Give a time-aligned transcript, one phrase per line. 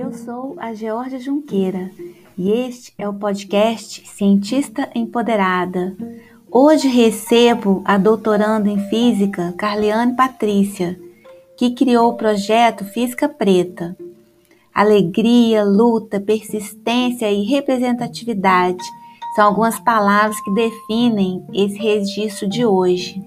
[0.00, 1.90] Eu sou a Georgia Junqueira
[2.38, 5.96] e este é o podcast Cientista Empoderada.
[6.48, 10.96] Hoje recebo a doutoranda em Física Carliane Patrícia,
[11.56, 13.96] que criou o projeto Física Preta.
[14.72, 18.84] Alegria, luta, persistência e representatividade
[19.34, 23.20] são algumas palavras que definem esse registro de hoje.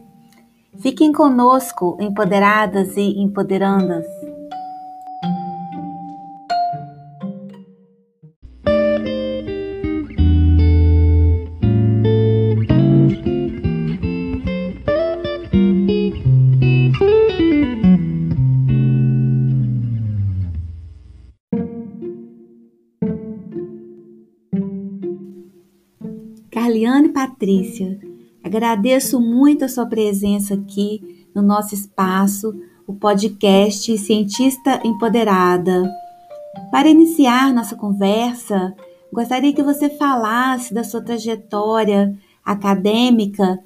[0.80, 4.21] Fiquem conosco, empoderadas e empoderandas.
[27.42, 28.00] Patrícia,
[28.44, 32.54] agradeço muito a sua presença aqui no nosso espaço,
[32.86, 35.92] o podcast Cientista Empoderada.
[36.72, 38.76] Para iniciar nossa conversa,
[39.12, 43.58] gostaria que você falasse da sua trajetória acadêmica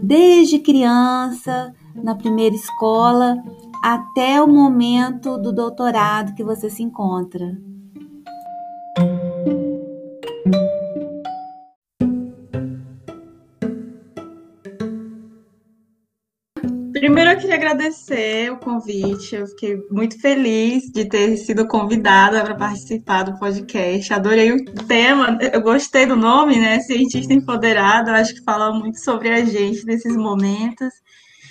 [0.00, 3.42] desde criança, na primeira escola,
[3.82, 7.58] até o momento do doutorado que você se encontra.
[17.74, 19.34] Agradecer o convite.
[19.34, 24.12] Eu fiquei muito feliz de ter sido convidada para participar do podcast.
[24.12, 26.80] Adorei o tema, eu gostei do nome, né?
[26.80, 28.10] Cientista empoderado.
[28.10, 30.92] Eu acho que fala muito sobre a gente nesses momentos.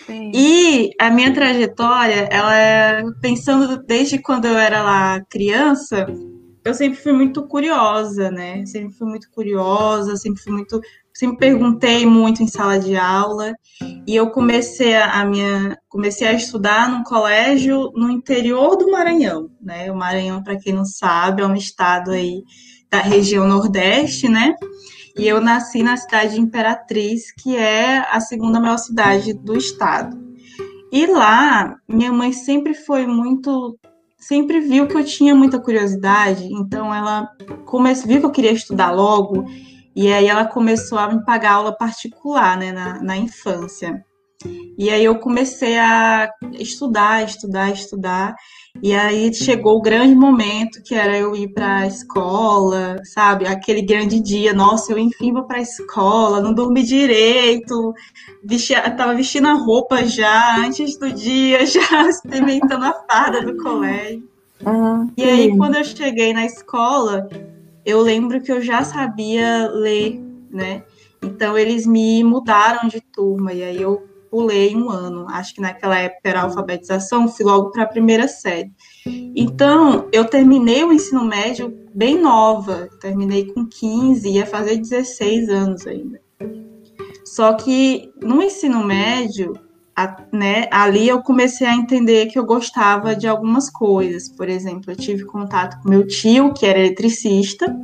[0.06, 0.32] Sim.
[0.34, 6.06] E a minha trajetória, ela é pensando desde quando eu era lá criança,
[6.66, 8.66] eu sempre fui muito curiosa, né?
[8.66, 10.82] Sempre fui muito curiosa, sempre fui muito
[11.24, 13.54] sempre perguntei muito em sala de aula
[14.06, 19.90] e eu comecei a, minha comecei a estudar num colégio no interior do Maranhão, né?
[19.90, 22.44] O Maranhão, para quem não sabe, é um estado aí
[22.92, 24.54] da região Nordeste, né?
[25.18, 30.22] E eu nasci na cidade de Imperatriz, que é a segunda maior cidade do estado.
[30.92, 33.78] E lá, minha mãe sempre foi muito
[34.18, 37.30] sempre viu que eu tinha muita curiosidade, então ela
[37.66, 39.46] comece, viu que eu queria estudar logo
[39.96, 44.04] e aí ela começou a me pagar aula particular, né, na, na infância.
[44.78, 48.36] E aí eu comecei a estudar, estudar, estudar.
[48.82, 53.46] E aí chegou o grande momento que era eu ir para a escola, sabe?
[53.46, 57.94] Aquele grande dia, nossa, eu enfim vou para a escola, não dormi direito,
[58.44, 64.28] vestia, tava vestindo a roupa já antes do dia, já experimentando a farda do colégio.
[64.66, 67.30] Ah, e aí quando eu cheguei na escola,
[67.86, 70.84] eu lembro que eu já sabia ler, né?
[71.22, 75.28] Então eles me mudaram de turma e aí eu pulei um ano.
[75.30, 78.72] Acho que naquela época era alfabetização, fui logo para a primeira série.
[79.36, 85.86] Então eu terminei o ensino médio bem nova, terminei com 15, ia fazer 16 anos
[85.86, 86.20] ainda.
[87.24, 89.54] Só que no ensino médio,
[89.96, 94.28] a, né, ali eu comecei a entender que eu gostava de algumas coisas.
[94.30, 97.76] Por exemplo, eu tive contato com meu tio, que era eletricista,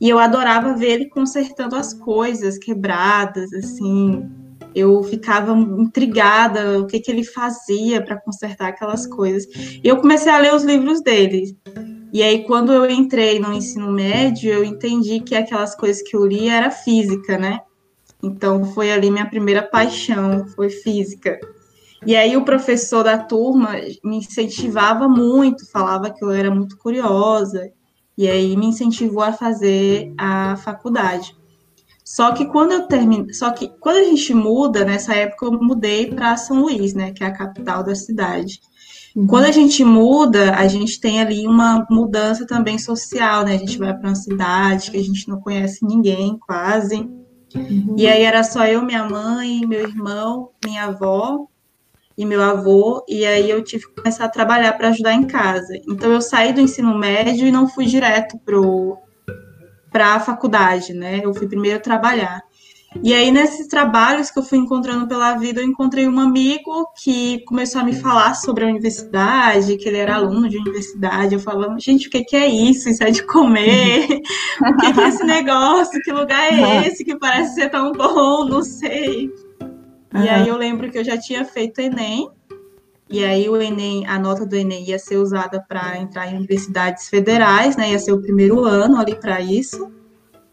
[0.00, 4.28] e eu adorava ver ele consertando as coisas quebradas, assim.
[4.74, 9.46] Eu ficava intrigada o que, que ele fazia para consertar aquelas coisas.
[9.82, 11.56] E eu comecei a ler os livros dele.
[12.12, 16.26] E aí, quando eu entrei no ensino médio, eu entendi que aquelas coisas que eu
[16.26, 17.60] li era física, né?
[18.26, 21.38] Então foi ali minha primeira paixão, foi física.
[22.04, 23.70] E aí o professor da turma
[24.04, 27.70] me incentivava muito, falava que eu era muito curiosa,
[28.18, 31.36] e aí me incentivou a fazer a faculdade.
[32.04, 36.06] Só que quando eu termino, só que quando a gente muda, nessa época eu mudei
[36.14, 38.60] para São Luís, né, que é a capital da cidade.
[39.16, 39.26] Uhum.
[39.26, 43.54] Quando a gente muda, a gente tem ali uma mudança também social, né?
[43.54, 47.08] A gente vai para uma cidade que a gente não conhece ninguém, quase.
[47.56, 47.96] Uhum.
[47.98, 51.46] E aí era só eu, minha mãe, meu irmão, minha avó
[52.16, 55.74] e meu avô, e aí eu tive que começar a trabalhar para ajudar em casa.
[55.86, 58.38] Então eu saí do ensino médio e não fui direto
[59.90, 61.20] para a faculdade, né?
[61.22, 62.42] Eu fui primeiro trabalhar.
[63.02, 67.40] E aí, nesses trabalhos que eu fui encontrando pela vida, eu encontrei um amigo que
[67.44, 71.34] começou a me falar sobre a universidade, que ele era aluno de universidade.
[71.34, 72.88] Eu falava, gente, o que, que é isso?
[72.88, 74.20] Isso é de comer?
[74.60, 76.00] o que, que é esse negócio?
[76.02, 78.44] Que lugar é esse que parece ser tão bom?
[78.44, 79.30] Não sei.
[80.14, 82.30] E aí eu lembro que eu já tinha feito Enem,
[83.08, 87.08] e aí o Enem, a nota do Enem ia ser usada para entrar em universidades
[87.08, 87.92] federais, né?
[87.92, 89.92] Ia ser o primeiro ano ali para isso.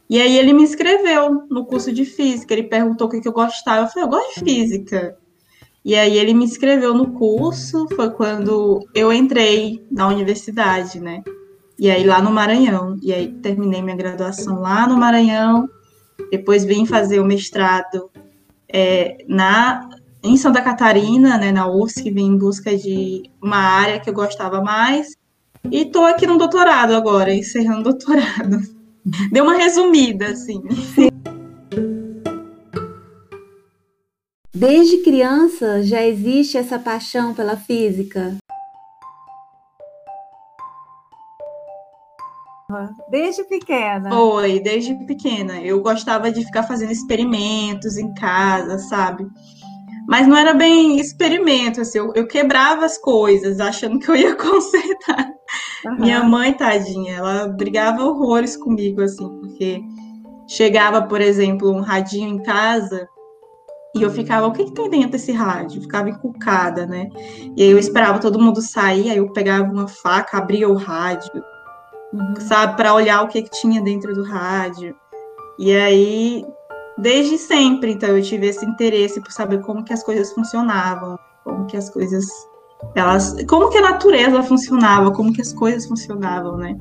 [0.09, 2.53] E aí ele me inscreveu no curso de física.
[2.53, 3.85] Ele perguntou o que, eu gostava.
[3.85, 5.17] Eu falei, eu gosto de física.
[5.83, 7.87] E aí ele me inscreveu no curso.
[7.95, 11.23] Foi quando eu entrei na universidade, né?
[11.79, 12.97] E aí lá no Maranhão.
[13.01, 15.67] E aí terminei minha graduação lá no Maranhão.
[16.29, 18.09] Depois vim fazer o mestrado
[18.67, 19.89] é, na
[20.23, 24.61] em Santa Catarina, né, na UFSC, vim em busca de uma área que eu gostava
[24.61, 25.17] mais.
[25.69, 28.72] E estou aqui no doutorado agora, encerrando o doutorado.
[29.31, 30.61] Deu uma resumida, assim.
[34.53, 38.37] Desde criança já existe essa paixão pela física?
[43.09, 44.09] Desde pequena?
[44.09, 45.61] Foi, desde pequena.
[45.61, 49.27] Eu gostava de ficar fazendo experimentos em casa, sabe?
[50.07, 54.35] Mas não era bem experimento, assim, eu, eu quebrava as coisas, achando que eu ia
[54.37, 55.32] consertar.
[55.85, 55.99] Uhum.
[55.99, 59.81] Minha mãe, tadinha, ela brigava horrores comigo, assim, porque
[60.47, 63.07] chegava, por exemplo, um radinho em casa
[63.95, 65.81] e eu ficava, o que, que tem dentro desse rádio?
[65.81, 67.09] ficava encucada, né?
[67.55, 71.31] E aí eu esperava todo mundo sair, aí eu pegava uma faca, abria o rádio,
[72.11, 72.33] uhum.
[72.39, 74.95] sabe, para olhar o que, que tinha dentro do rádio.
[75.59, 76.43] E aí
[76.97, 81.65] desde sempre, então eu tive esse interesse por saber como que as coisas funcionavam, como
[81.65, 82.27] que as coisas
[82.95, 86.77] elas, como que a natureza funcionava, como que as coisas funcionavam, né?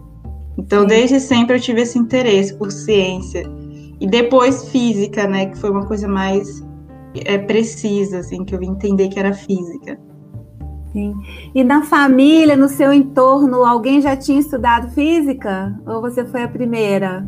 [0.58, 3.44] Então, desde sempre eu tive esse interesse por ciência.
[4.00, 6.62] E depois física, né, que foi uma coisa mais
[7.24, 9.98] é, precisa, assim, que eu vim entender que era física.
[10.92, 11.14] Sim.
[11.54, 15.74] E na família, no seu entorno, alguém já tinha estudado física?
[15.86, 17.26] Ou você foi a primeira?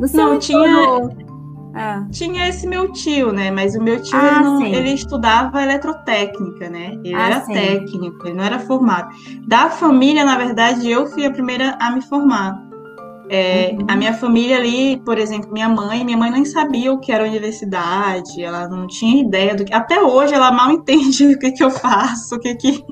[0.00, 1.08] No seu Não, entorno...
[1.10, 1.31] tinha
[1.74, 2.04] é.
[2.10, 3.50] Tinha esse meu tio, né?
[3.50, 6.98] Mas o meu tio ah, ele, não, ele, estudava eletrotécnica, né?
[7.04, 7.52] Ele ah, era sim.
[7.52, 9.08] técnico, ele não era formado.
[9.46, 12.72] Da família, na verdade, eu fui a primeira a me formar.
[13.28, 13.86] É, uhum.
[13.88, 17.24] A minha família ali, por exemplo, minha mãe, minha mãe nem sabia o que era
[17.24, 19.72] universidade, ela não tinha ideia do que.
[19.72, 22.84] Até hoje ela mal entende o que, que eu faço, o que que,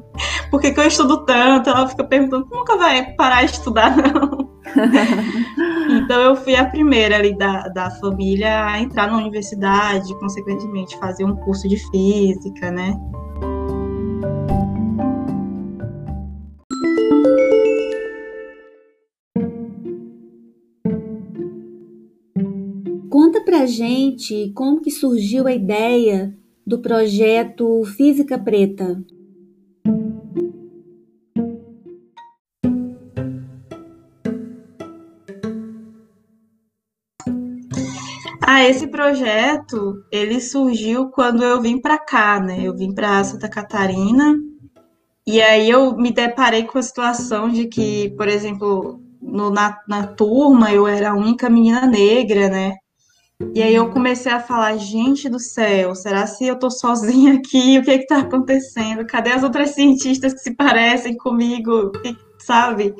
[0.50, 1.68] por que, que eu estudo tanto.
[1.68, 4.49] Ela fica perguntando, nunca vai parar de estudar, não.
[5.90, 11.24] então eu fui a primeira ali da, da família a entrar na universidade, consequentemente fazer
[11.24, 12.94] um curso de física, né?
[23.08, 26.34] Conta pra gente como que surgiu a ideia
[26.66, 29.02] do projeto Física Preta.
[38.70, 42.60] Esse projeto, ele surgiu quando eu vim para cá, né?
[42.62, 44.36] Eu vim para Santa Catarina
[45.26, 50.06] e aí eu me deparei com a situação de que, por exemplo, no, na, na
[50.06, 52.76] turma eu era a única menina negra, né?
[53.54, 57.78] E aí eu comecei a falar, gente do céu, será se eu tô sozinha aqui?
[57.78, 59.06] O que é que tá acontecendo?
[59.06, 61.90] Cadê as outras cientistas que se parecem comigo?
[62.38, 62.94] Sabe?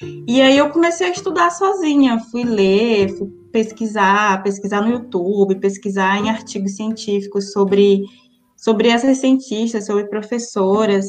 [0.00, 6.18] E aí eu comecei a estudar sozinha, fui ler, fui pesquisar, pesquisar no YouTube, pesquisar
[6.18, 8.04] em artigos científicos sobre,
[8.56, 11.06] sobre essas cientistas, sobre professoras.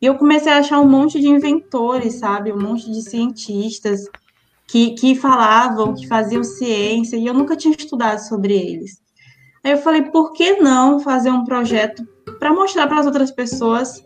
[0.00, 2.52] E eu comecei a achar um monte de inventores, sabe?
[2.52, 4.08] Um monte de cientistas
[4.66, 9.00] que, que falavam, que faziam ciência, e eu nunca tinha estudado sobre eles.
[9.62, 12.06] Aí eu falei, por que não fazer um projeto
[12.38, 14.02] para mostrar para as outras pessoas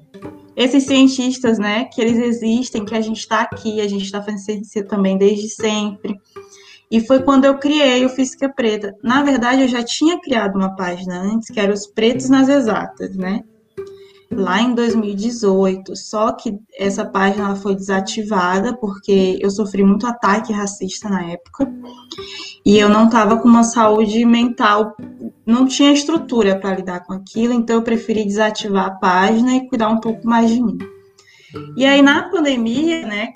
[0.57, 4.40] esses cientistas, né, que eles existem, que a gente está aqui, a gente está fazendo
[4.40, 6.19] ciência também desde sempre.
[6.90, 8.97] E foi quando eu criei o Física Preta.
[9.02, 13.16] Na verdade, eu já tinha criado uma página antes, que era os Pretos nas Exatas,
[13.16, 13.45] né?
[14.32, 15.96] Lá em 2018.
[15.96, 21.70] Só que essa página foi desativada porque eu sofri muito ataque racista na época.
[22.64, 24.94] E eu não estava com uma saúde mental,
[25.46, 29.88] não tinha estrutura para lidar com aquilo, então eu preferi desativar a página e cuidar
[29.88, 30.78] um pouco mais de mim.
[31.76, 33.32] E aí, na pandemia, né?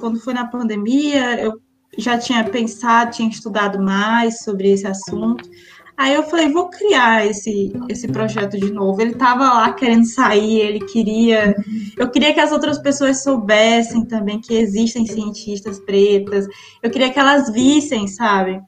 [0.00, 1.60] Quando foi na pandemia, eu
[1.98, 5.48] já tinha pensado, tinha estudado mais sobre esse assunto.
[5.96, 9.00] Aí eu falei, vou criar esse, esse projeto de novo.
[9.00, 11.54] Ele estava lá querendo sair, ele queria.
[11.96, 16.46] Eu queria que as outras pessoas soubessem também que existem cientistas pretas.
[16.82, 18.60] Eu queria que elas vissem, sabe?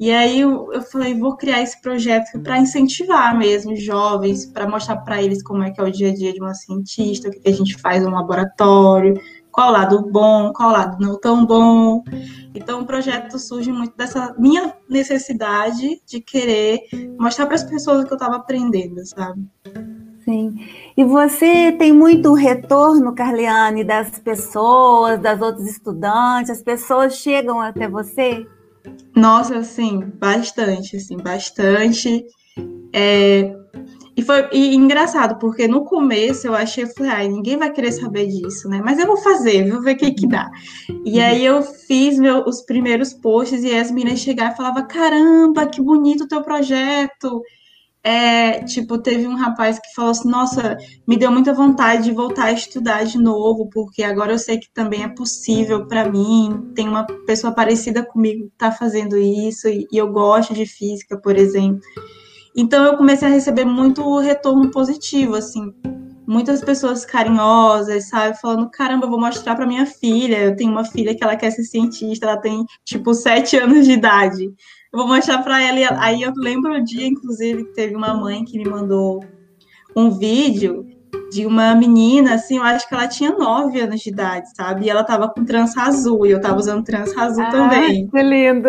[0.00, 4.98] E aí eu, eu falei, vou criar esse projeto para incentivar mesmo jovens, para mostrar
[4.98, 7.40] para eles como é que é o dia a dia de uma cientista, o que,
[7.40, 9.20] que a gente faz no laboratório,
[9.52, 12.02] qual o lado bom, qual o lado não tão bom.
[12.54, 16.82] Então, o projeto surge muito dessa minha necessidade de querer
[17.18, 19.46] mostrar para as pessoas o que eu estava aprendendo, sabe?
[20.24, 20.54] Sim.
[20.96, 26.50] E você tem muito retorno, Carliane, das pessoas, das outras estudantes?
[26.50, 28.46] As pessoas chegam até você?
[29.16, 32.26] Nossa, sim, bastante, assim, bastante.
[32.92, 33.57] É,
[34.18, 37.92] E foi e, engraçado, porque no começo eu achei, eu falei, ai, ninguém vai querer
[37.92, 38.82] saber disso, né?
[38.84, 40.50] Mas eu vou fazer, vou ver o que que dá.
[41.04, 45.68] E aí eu fiz meu, os primeiros posts e as meninas chegaram e falavam, caramba,
[45.68, 47.40] que bonito o teu projeto.
[48.02, 52.46] É, tipo, teve um rapaz que falou assim, nossa, me deu muita vontade de voltar
[52.46, 56.88] a estudar de novo, porque agora eu sei que também é possível para mim, tem
[56.88, 61.36] uma pessoa parecida comigo que tá fazendo isso, e, e eu gosto de física, por
[61.36, 61.80] exemplo.
[62.60, 65.72] Então eu comecei a receber muito retorno positivo, assim,
[66.26, 70.84] muitas pessoas carinhosas, sabe, falando, caramba, eu vou mostrar para minha filha, eu tenho uma
[70.84, 74.42] filha que ela quer ser cientista, ela tem, tipo, sete anos de idade,
[74.92, 78.12] eu vou mostrar para ela, e aí eu lembro o dia, inclusive, que teve uma
[78.12, 79.22] mãe que me mandou
[79.94, 80.84] um vídeo
[81.30, 84.86] de uma menina, assim, eu acho que ela tinha nove anos de idade, sabe?
[84.86, 88.08] E ela tava com trança azul, e eu tava usando trança azul ah, também.
[88.10, 88.68] Que lindo!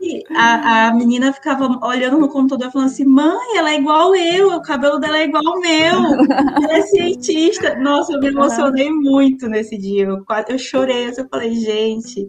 [0.00, 4.56] E a, a menina ficava olhando no computador falando assim, mãe, ela é igual eu,
[4.56, 6.26] o cabelo dela é igual ao meu,
[6.62, 7.76] ela é cientista.
[7.76, 12.26] Nossa, eu me emocionei muito nesse dia, eu, eu chorei, eu falei, gente...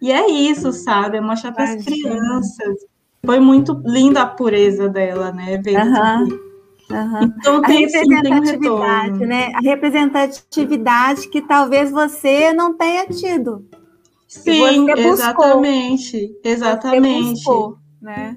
[0.00, 1.16] E é isso, sabe?
[1.16, 2.76] É mostrar para as crianças.
[3.24, 5.58] Foi muito linda a pureza dela, né?
[5.58, 6.45] Ver uhum.
[6.90, 7.34] Uhum.
[7.38, 9.52] Então tem, a representatividade, sim, né?
[9.54, 13.66] A representatividade que talvez você não tenha tido.
[14.28, 17.32] Sim, exatamente, exatamente.
[17.32, 18.36] Buscou, né?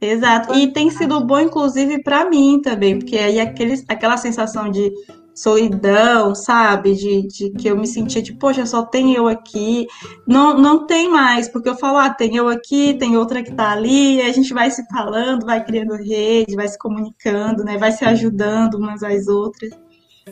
[0.00, 0.54] Exato.
[0.54, 4.92] E tem sido bom, inclusive, para mim também, porque aí aquele, aquela sensação de
[5.34, 6.94] solidão, sabe?
[6.94, 9.86] De, de que eu me sentia tipo, poxa, só tem eu aqui.
[10.26, 13.72] Não, não tem mais, porque eu falo, ah, tem eu aqui, tem outra que tá
[13.72, 17.76] ali, a gente vai se falando, vai criando rede, vai se comunicando, né?
[17.76, 19.72] Vai se ajudando umas às outras.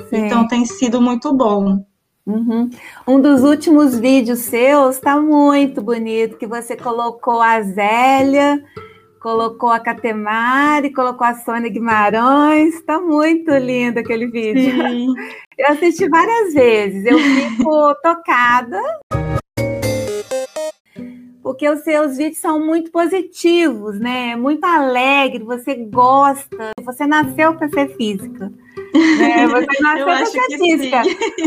[0.08, 0.26] Sim.
[0.26, 1.84] Então tem sido muito bom.
[2.24, 2.70] Uhum.
[3.06, 8.62] Um dos últimos vídeos seus está muito bonito, que você colocou a Zélia
[9.22, 12.74] colocou a Catemari, colocou a Sônia Guimarães.
[12.74, 14.72] Está muito lindo aquele vídeo.
[14.72, 15.14] Sim.
[15.56, 18.80] Eu assisti várias vezes, eu fico tocada.
[21.40, 24.34] Porque os seus vídeos são muito positivos, né?
[24.34, 28.52] Muito alegre, você gosta, você nasceu para ser física.
[28.94, 29.46] Né?
[29.48, 31.02] Você nasceu ser física.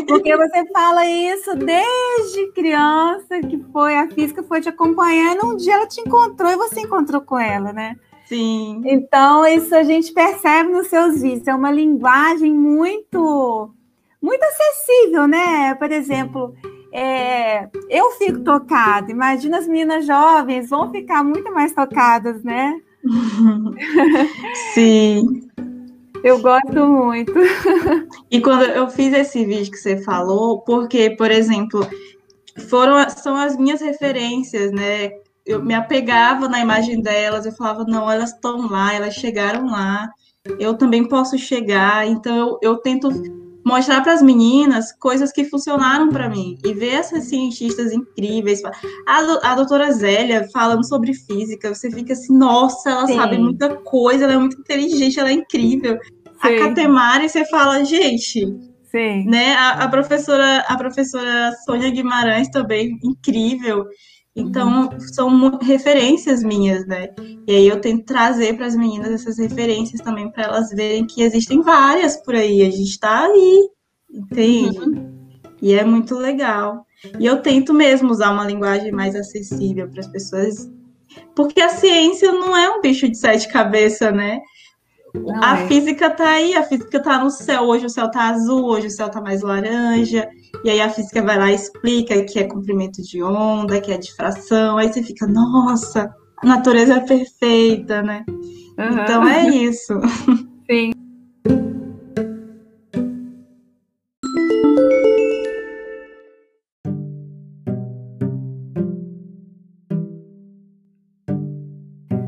[0.07, 5.75] Porque você fala isso desde criança, que foi a física foi te acompanhando, um dia
[5.75, 7.95] ela te encontrou e você encontrou com ela, né?
[8.25, 8.81] Sim.
[8.85, 11.47] Então, isso a gente percebe nos seus vídeos.
[11.47, 13.69] É uma linguagem muito,
[14.21, 15.75] muito acessível, né?
[15.75, 16.55] Por exemplo,
[16.91, 19.11] é, eu fico tocada.
[19.11, 22.79] Imagina as meninas jovens vão ficar muito mais tocadas, né?
[24.73, 25.47] Sim.
[26.25, 27.32] Eu gosto muito.
[28.32, 31.88] E quando eu fiz esse vídeo que você falou, porque, por exemplo,
[32.67, 35.12] foram são as minhas referências, né?
[35.46, 40.10] Eu me apegava na imagem delas, eu falava, não, elas estão lá, elas chegaram lá,
[40.60, 43.10] eu também posso chegar, então eu, eu tento
[43.65, 48.62] mostrar para as meninas coisas que funcionaram para mim e ver essas cientistas incríveis.
[49.07, 53.15] A, a doutora Zélia falando sobre física, você fica assim, nossa, ela Sim.
[53.15, 55.98] sabe muita coisa, ela é muito inteligente, ela é incrível.
[56.00, 56.55] Sim.
[56.55, 58.45] A Catemari, você fala, gente.
[58.84, 59.25] Sim.
[59.25, 59.53] Né?
[59.55, 63.86] A, a, professora, a professora Sônia Guimarães também, incrível.
[64.35, 64.99] Então, uhum.
[64.99, 67.09] são referências minhas, né?
[67.47, 71.21] E aí eu tento trazer para as meninas essas referências também para elas verem que
[71.21, 72.61] existem várias por aí.
[72.61, 73.69] A gente está aí,
[74.11, 74.77] entende?
[74.77, 75.15] Uhum.
[75.61, 76.85] E é muito legal.
[77.17, 80.69] E eu tento mesmo usar uma linguagem mais acessível para as pessoas,
[81.33, 84.41] porque a ciência não é um bicho de sete cabeças, né?
[85.19, 85.67] Não a é.
[85.67, 87.63] física tá aí, a física tá no céu.
[87.63, 90.27] Hoje o céu tá azul, hoje o céu tá mais laranja.
[90.63, 93.98] E aí a física vai lá e explica que é comprimento de onda, que é
[93.98, 94.77] difração.
[94.77, 98.25] Aí você fica, nossa, a natureza é perfeita, né?
[98.27, 99.03] Uhum.
[99.03, 99.93] Então é isso.
[100.69, 100.91] Sim.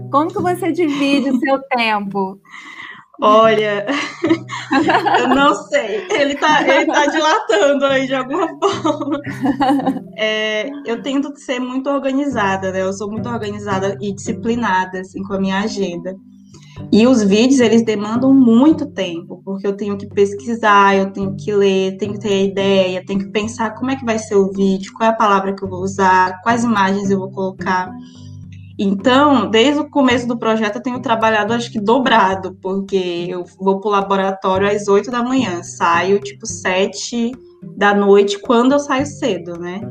[0.10, 2.40] Como que você divide o seu tempo?
[3.20, 3.86] Olha,
[5.20, 6.06] eu não sei.
[6.12, 9.20] Ele está ele tá dilatando aí de alguma forma.
[10.16, 12.82] É, eu tento ser muito organizada, né?
[12.84, 16.16] Eu sou muito organizada e disciplinada, assim, com a minha agenda.
[16.92, 21.52] E os vídeos, eles demandam muito tempo, porque eu tenho que pesquisar, eu tenho que
[21.52, 24.94] ler, tenho que ter ideia, tenho que pensar como é que vai ser o vídeo,
[24.94, 27.92] qual é a palavra que eu vou usar, quais imagens eu vou colocar.
[28.80, 33.80] Então, desde o começo do projeto, eu tenho trabalhado, acho que dobrado, porque eu vou
[33.80, 37.32] para o laboratório às 8 da manhã, saio tipo 7
[37.76, 39.82] da noite, quando eu saio cedo, né?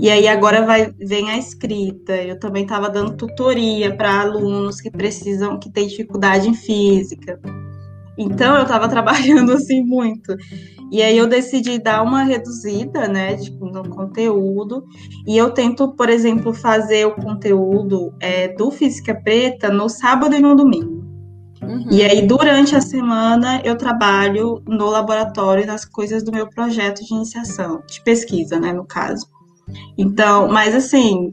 [0.00, 2.14] E aí agora vai, vem a escrita.
[2.16, 7.40] Eu também estava dando tutoria para alunos que precisam, que têm dificuldade em física.
[8.18, 10.36] Então eu estava trabalhando assim muito.
[10.90, 14.84] E aí eu decidi dar uma reduzida, né, tipo, no conteúdo.
[15.26, 20.40] E eu tento, por exemplo, fazer o conteúdo é, do Física Preta no sábado e
[20.40, 21.04] no domingo.
[21.62, 21.86] Uhum.
[21.90, 27.14] E aí, durante a semana, eu trabalho no laboratório nas coisas do meu projeto de
[27.14, 29.26] iniciação, de pesquisa, né, no caso.
[29.96, 31.32] Então, mas assim,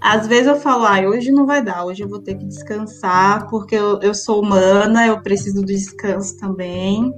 [0.00, 3.48] às vezes eu falo, ah, hoje não vai dar, hoje eu vou ter que descansar,
[3.48, 7.12] porque eu, eu sou humana, eu preciso do descanso também.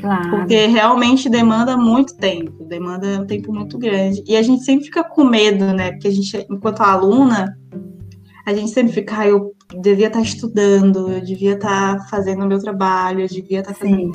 [0.00, 0.30] Claro.
[0.30, 4.22] Porque realmente demanda muito tempo, demanda um tempo muito grande.
[4.26, 5.92] E a gente sempre fica com medo, né?
[5.92, 7.56] Porque a gente, enquanto aluna,
[8.46, 12.58] a gente sempre fica, ah, eu devia estar estudando, eu devia estar fazendo o meu
[12.58, 14.12] trabalho, eu devia estar fazendo.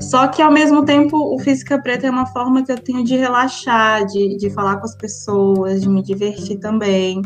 [0.00, 3.16] Só que ao mesmo tempo, o Física Preta é uma forma que eu tenho de
[3.16, 7.22] relaxar, de, de falar com as pessoas, de me divertir também.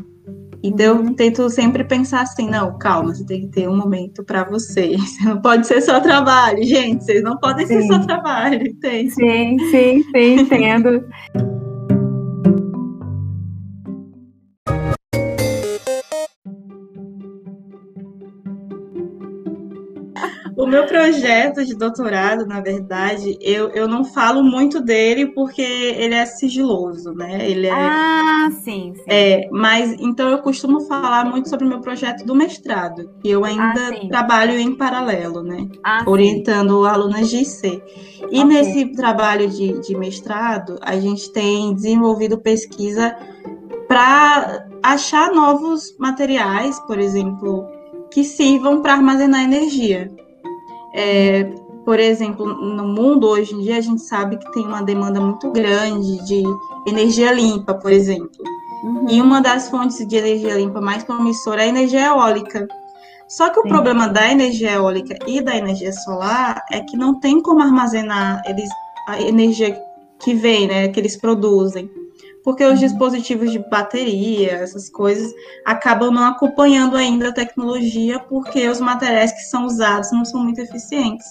[0.68, 4.44] Então eu tento sempre pensar assim, não, calma, você tem que ter um momento para
[4.44, 4.96] você.
[5.06, 7.04] Você não pode ser só trabalho, gente.
[7.04, 7.80] Vocês não podem sim.
[7.80, 9.10] ser só trabalho, entende?
[9.10, 11.04] Sim, sim, sim, entendo.
[20.76, 26.26] meu projeto de doutorado, na verdade, eu, eu não falo muito dele porque ele é
[26.26, 27.48] sigiloso, né?
[27.48, 29.04] Ele é, ah, sim, sim.
[29.08, 33.44] É, mas então eu costumo falar muito sobre o meu projeto do mestrado, que eu
[33.44, 35.66] ainda ah, trabalho em paralelo, né?
[35.82, 36.90] Ah, orientando sim.
[36.90, 37.82] alunas de IC.
[38.22, 38.44] E okay.
[38.44, 43.16] nesse trabalho de, de mestrado, a gente tem desenvolvido pesquisa
[43.88, 47.66] para achar novos materiais, por exemplo,
[48.10, 50.10] que sirvam para armazenar energia.
[50.96, 51.44] É,
[51.84, 55.52] por exemplo, no mundo hoje em dia a gente sabe que tem uma demanda muito
[55.52, 56.42] grande de
[56.86, 58.42] energia limpa, por exemplo.
[58.82, 59.06] Uhum.
[59.08, 62.66] E uma das fontes de energia limpa mais promissora é a energia eólica.
[63.28, 63.68] Só que o Sim.
[63.68, 68.68] problema da energia eólica e da energia solar é que não tem como armazenar eles,
[69.06, 69.78] a energia
[70.18, 71.90] que vem, né, que eles produzem
[72.46, 72.86] porque os uhum.
[72.86, 79.40] dispositivos de bateria, essas coisas, acabam não acompanhando ainda a tecnologia, porque os materiais que
[79.40, 81.26] são usados não são muito eficientes.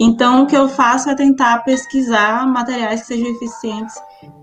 [0.00, 3.94] Então, o que eu faço é tentar pesquisar materiais que sejam eficientes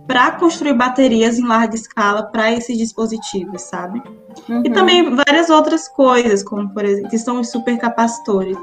[0.05, 3.99] para construir baterias em larga escala para esses dispositivos, sabe?
[4.47, 4.61] Uhum.
[4.63, 8.57] E também várias outras coisas, como por exemplo, que são os supercapacitores.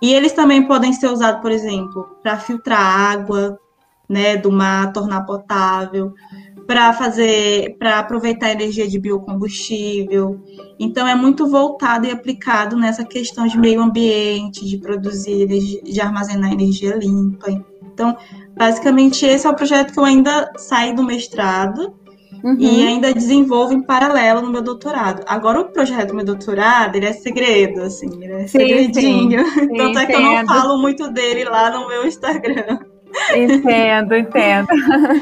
[0.00, 3.58] E eles também podem ser usados, por exemplo, para filtrar água,
[4.08, 6.14] né, do mar, tornar potável,
[6.68, 10.38] para fazer, para aproveitar a energia de biocombustível.
[10.78, 15.46] Então é muito voltado e aplicado nessa questão de meio ambiente, de produzir,
[15.82, 17.50] de armazenar energia limpa.
[17.82, 18.14] Então,
[18.54, 21.94] basicamente esse é o projeto que eu ainda saí do mestrado
[22.44, 22.56] uhum.
[22.58, 25.24] e ainda desenvolvo em paralelo no meu doutorado.
[25.26, 29.42] Agora o projeto do meu doutorado, ele é segredo, assim, ele é sim, segredinho.
[29.46, 32.78] Sim, Tanto é que eu não falo muito dele lá no meu Instagram.
[33.34, 34.68] Entendo, entendo.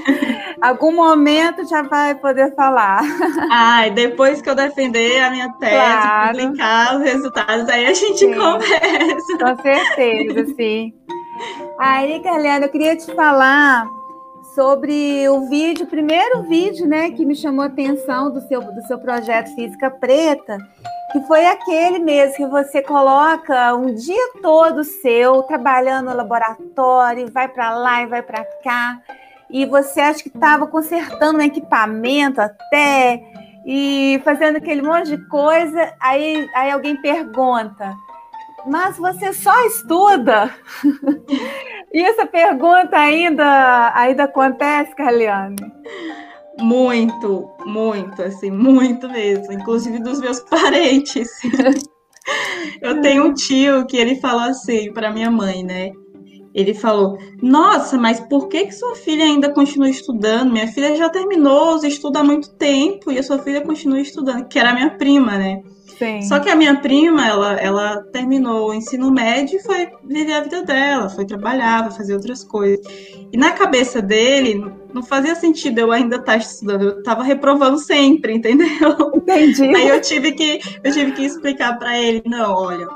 [0.61, 3.03] Algum momento já vai poder falar.
[3.51, 6.39] Ai, depois que eu defender a minha tese, claro.
[6.39, 9.39] publicar os resultados, aí a gente sim, conversa.
[9.39, 10.95] Com certeza, sim.
[11.79, 13.87] Aí, Carliana, eu queria te falar
[14.55, 18.83] sobre o vídeo, o primeiro vídeo, né, que me chamou a atenção do seu, do
[18.87, 20.57] seu projeto Física Preta,
[21.13, 27.49] que foi aquele mesmo que você coloca um dia todo seu trabalhando no laboratório, vai
[27.49, 29.01] para lá e vai para cá,
[29.49, 33.23] e você acha que estava consertando um equipamento até
[33.65, 37.95] e fazendo aquele monte de coisa, aí, aí alguém pergunta,
[38.67, 40.53] mas você só estuda?
[41.93, 45.57] e essa pergunta ainda, ainda acontece, Carliane?
[46.59, 49.53] Muito, muito, assim, muito mesmo.
[49.53, 51.29] Inclusive dos meus parentes.
[52.81, 55.93] Eu tenho um tio que ele falou assim para minha mãe, né?
[56.55, 60.53] Ele falou: Nossa, mas por que, que sua filha ainda continua estudando?
[60.53, 64.49] Minha filha já terminou os estudos há muito tempo e a sua filha continua estudando,
[64.49, 65.63] que era minha prima, né?
[65.99, 66.23] Sim.
[66.23, 70.41] Só que a minha prima, ela, ela terminou o ensino médio e foi viver a
[70.43, 72.85] vida dela, foi trabalhar, foi fazer outras coisas.
[73.33, 78.35] E na cabeça dele, não fazia sentido eu ainda estar estudando, eu estava reprovando sempre,
[78.35, 78.67] entendeu?
[79.15, 79.65] Entendi.
[79.75, 82.87] Aí eu tive que, eu tive que explicar para ele, não, olha,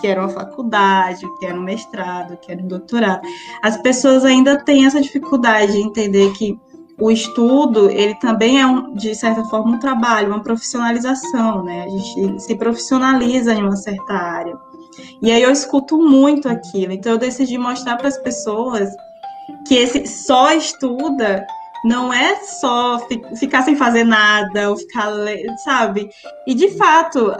[0.00, 3.20] que era uma faculdade, que era um mestrado, que era um doutorado.
[3.62, 6.58] As pessoas ainda têm essa dificuldade de entender que
[6.98, 11.84] o estudo, ele também é, um, de certa forma, um trabalho, uma profissionalização, né?
[11.84, 14.56] A gente se profissionaliza em uma certa área.
[15.20, 18.88] E aí eu escuto muito aquilo, então eu decidi mostrar para as pessoas
[19.68, 21.46] que esse só estuda
[21.84, 22.98] não é só
[23.38, 25.12] ficar sem fazer nada ou ficar,
[25.64, 26.08] sabe?
[26.46, 27.30] E de fato,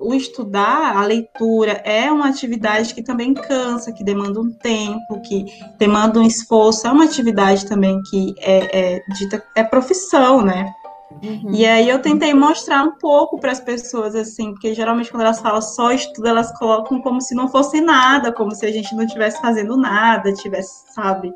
[0.00, 5.44] o estudar, a leitura, é uma atividade que também cansa, que demanda um tempo, que
[5.78, 10.72] demanda um esforço, é uma atividade também que é, é dita, é profissão, né?
[11.22, 11.52] Uhum.
[11.52, 15.40] E aí eu tentei mostrar um pouco para as pessoas, assim, porque geralmente quando elas
[15.40, 19.04] falam só estudo, elas colocam como se não fosse nada, como se a gente não
[19.04, 21.32] estivesse fazendo nada, tivesse, sabe?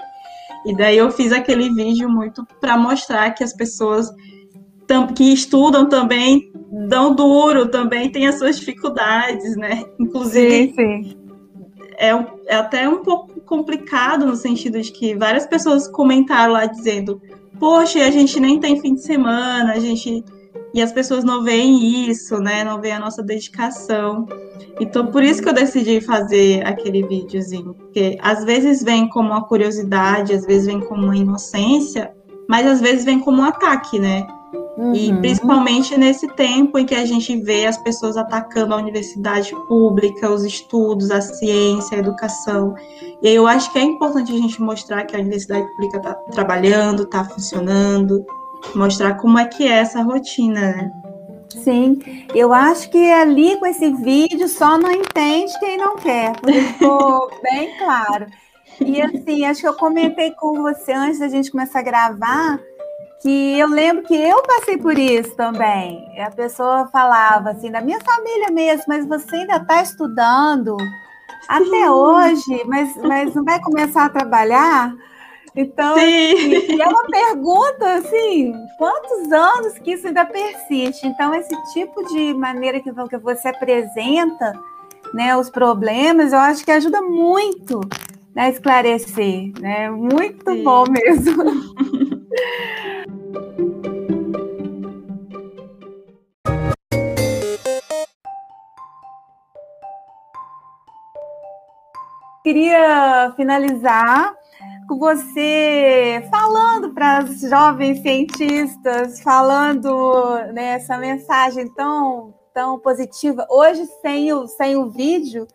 [0.65, 4.13] E daí eu fiz aquele vídeo muito para mostrar que as pessoas
[5.17, 6.52] que estudam também
[6.89, 9.85] dão duro, também têm as suas dificuldades, né?
[10.01, 11.17] Inclusive, sim, sim.
[11.99, 12.09] É,
[12.47, 17.21] é até um pouco complicado no sentido de que várias pessoas comentaram lá dizendo
[17.63, 20.25] poxa, a gente nem tem fim de semana, a gente
[20.75, 22.65] e as pessoas não veem isso, né?
[22.65, 24.27] Não veem a nossa dedicação.
[24.81, 29.45] Então, por isso que eu decidi fazer aquele videozinho, porque às vezes vem como uma
[29.45, 32.13] curiosidade, às vezes vem como uma inocência,
[32.49, 34.27] mas às vezes vem como um ataque, né?
[34.77, 34.95] Uhum.
[34.95, 40.31] E principalmente nesse tempo em que a gente vê as pessoas atacando a universidade pública,
[40.31, 42.75] os estudos, a ciência, a educação.
[43.23, 47.03] E eu acho que é importante a gente mostrar que a universidade pública está trabalhando,
[47.03, 48.25] está funcionando,
[48.75, 50.91] mostrar como é que é essa rotina, né?
[51.51, 51.99] Sim,
[52.35, 57.31] eu acho que ali com esse vídeo só não entende quem não quer, porque ficou
[57.45, 58.27] bem claro.
[58.81, 62.59] E assim, acho que eu comentei com você antes da gente começar a gravar
[63.23, 66.21] que eu lembro que eu passei por isso também.
[66.21, 70.77] A pessoa falava assim, da minha família mesmo, mas você ainda está estudando
[71.49, 74.93] até hoje, mas, mas não vai começar a trabalhar?
[75.55, 81.07] Então, assim, é uma pergunta assim, quantos anos que isso ainda persiste?
[81.07, 84.59] Então, esse tipo de maneira que você apresenta
[85.15, 87.81] né, os problemas, eu acho que ajuda muito
[88.35, 89.91] né, a esclarecer, né?
[89.91, 90.65] Muito Sim.
[90.65, 91.45] bom mesmo.
[102.43, 104.35] Queria finalizar
[104.89, 113.47] com você falando para as jovens cientistas, falando nessa né, mensagem tão, tão positiva.
[113.49, 115.47] Hoje, sem o, sem o vídeo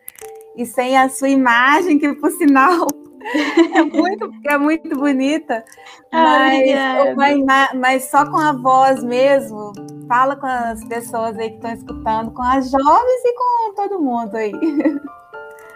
[0.55, 2.87] e sem a sua imagem, que por sinal
[3.75, 5.65] é muito, é muito bonita,
[6.09, 6.49] ah,
[7.17, 9.73] mas, mas, mas, só com a voz mesmo.
[10.07, 14.35] Fala com as pessoas aí que estão escutando, com as jovens e com todo mundo
[14.35, 14.53] aí.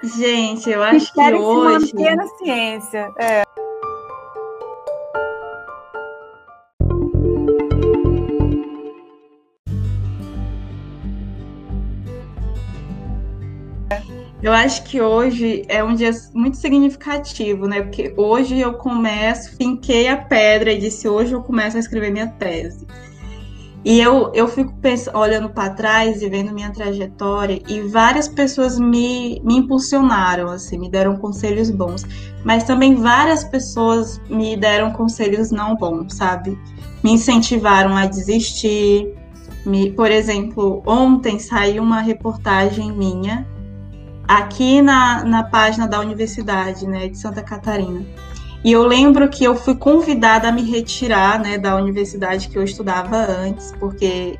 [0.04, 1.88] Gente, eu acho que, que hoje.
[1.88, 3.12] Se manter na ciência.
[3.20, 3.44] É.
[14.42, 17.84] Eu acho que hoje é um dia muito significativo, né?
[17.84, 22.28] Porque hoje eu começo, finquei a pedra e disse: hoje eu começo a escrever minha
[22.28, 22.88] tese.
[23.84, 28.80] E eu, eu fico pensando, olhando para trás e vendo minha trajetória, e várias pessoas
[28.80, 32.06] me, me impulsionaram, assim, me deram conselhos bons.
[32.44, 36.58] Mas também várias pessoas me deram conselhos não bons, sabe?
[37.04, 39.15] Me incentivaram a desistir.
[39.65, 43.48] Me, por exemplo, ontem saiu uma reportagem minha
[44.28, 48.06] aqui na, na página da universidade, né, de Santa Catarina.
[48.63, 52.63] E eu lembro que eu fui convidada a me retirar, né, da universidade que eu
[52.63, 54.38] estudava antes, porque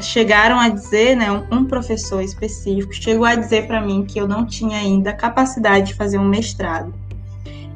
[0.00, 4.46] chegaram a dizer, né, um professor específico chegou a dizer para mim que eu não
[4.46, 6.94] tinha ainda capacidade de fazer um mestrado.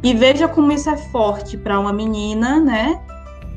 [0.03, 3.01] E veja como isso é forte para uma menina, né,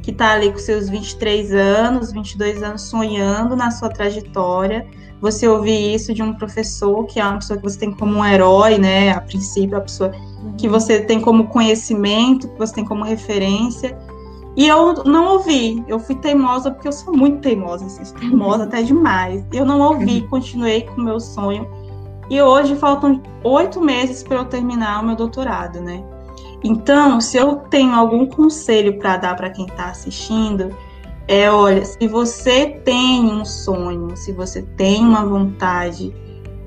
[0.01, 4.87] que está ali com seus 23 anos, 22 anos sonhando na sua trajetória,
[5.25, 8.25] você ouvir isso de um professor, que é uma pessoa que você tem como um
[8.25, 9.11] herói, né?
[9.11, 10.11] A princípio, a pessoa
[10.55, 13.97] que você tem como conhecimento, que você tem como referência.
[14.55, 18.83] E eu não ouvi, eu fui teimosa, porque eu sou muito teimosa, assim, teimosa até
[18.83, 19.43] demais.
[19.51, 20.27] Eu não ouvi, uhum.
[20.27, 21.67] continuei com o meu sonho.
[22.29, 26.03] E hoje faltam oito meses para eu terminar o meu doutorado, né?
[26.63, 30.75] Então, se eu tenho algum conselho para dar para quem está assistindo,
[31.27, 36.13] é, olha, se você tem um sonho, se você tem uma vontade,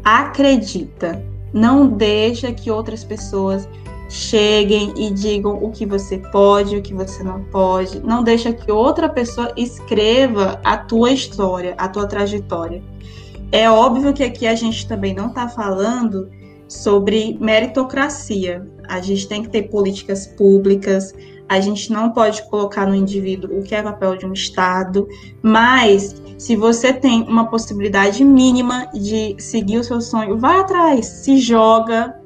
[0.05, 1.25] acredita.
[1.53, 3.69] Não deixa que outras pessoas
[4.09, 8.01] cheguem e digam o que você pode, o que você não pode.
[8.01, 12.83] Não deixa que outra pessoa escreva a tua história, a tua trajetória.
[13.53, 16.29] É óbvio que aqui a gente também não está falando
[16.67, 18.67] sobre meritocracia.
[18.89, 21.15] A gente tem que ter políticas públicas,
[21.49, 25.09] a gente não pode colocar no indivíduo o que é papel de um Estado,
[25.43, 31.39] mas se você tem uma possibilidade mínima de seguir o seu sonho, vai atrás, se
[31.39, 32.21] joga,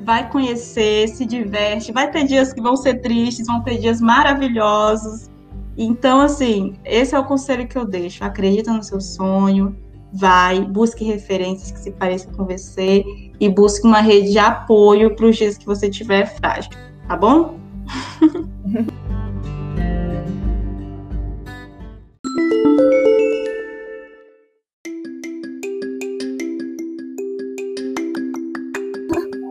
[0.00, 5.30] vai conhecer, se diverte, vai ter dias que vão ser tristes, vão ter dias maravilhosos.
[5.76, 8.24] Então, assim, esse é o conselho que eu deixo.
[8.24, 9.76] Acredita no seu sonho,
[10.12, 13.04] vai, busque referências que se pareçam com você
[13.38, 16.70] e busque uma rede de apoio para os dias que você tiver frágil,
[17.06, 17.65] tá bom?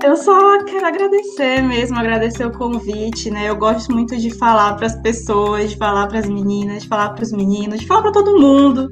[0.03, 3.49] Eu só quero agradecer mesmo, agradecer o convite, né?
[3.49, 7.09] Eu gosto muito de falar para as pessoas, de falar para as meninas, de falar
[7.09, 8.89] para os meninos, de falar para todo mundo.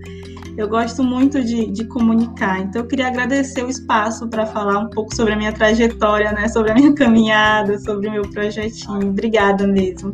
[0.55, 4.89] Eu gosto muito de, de, comunicar, então eu queria agradecer o espaço para falar um
[4.89, 6.47] pouco sobre a minha trajetória, né?
[6.47, 9.09] Sobre a minha caminhada, sobre o meu projetinho.
[9.09, 10.13] Obrigada mesmo.